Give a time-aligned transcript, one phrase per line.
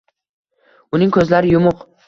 [0.99, 1.89] Uning ko`zlari yumuq